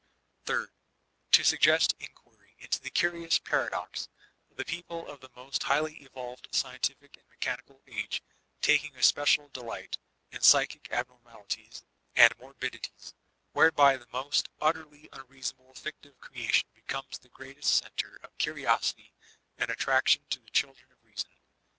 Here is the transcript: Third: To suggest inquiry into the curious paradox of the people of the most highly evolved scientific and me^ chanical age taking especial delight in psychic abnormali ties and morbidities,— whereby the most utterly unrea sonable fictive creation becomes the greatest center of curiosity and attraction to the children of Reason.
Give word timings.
Third: 0.45 0.71
To 1.33 1.43
suggest 1.43 1.93
inquiry 1.99 2.55
into 2.57 2.81
the 2.81 2.89
curious 2.89 3.37
paradox 3.37 4.09
of 4.49 4.57
the 4.57 4.65
people 4.65 5.07
of 5.07 5.21
the 5.21 5.29
most 5.35 5.61
highly 5.61 5.93
evolved 5.97 6.47
scientific 6.49 7.17
and 7.17 7.29
me^ 7.29 7.37
chanical 7.37 7.81
age 7.87 8.23
taking 8.61 8.95
especial 8.95 9.49
delight 9.49 9.99
in 10.31 10.41
psychic 10.41 10.85
abnormali 10.89 11.47
ties 11.49 11.83
and 12.15 12.35
morbidities,— 12.39 13.13
whereby 13.53 13.95
the 13.95 14.07
most 14.11 14.49
utterly 14.59 15.07
unrea 15.13 15.45
sonable 15.53 15.77
fictive 15.77 16.19
creation 16.19 16.67
becomes 16.73 17.19
the 17.19 17.29
greatest 17.29 17.71
center 17.71 18.15
of 18.23 18.35
curiosity 18.39 19.13
and 19.59 19.69
attraction 19.69 20.23
to 20.31 20.39
the 20.39 20.49
children 20.49 20.91
of 20.91 20.97
Reason. 21.03 21.29